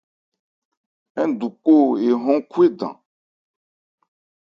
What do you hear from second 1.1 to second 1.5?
Ńdu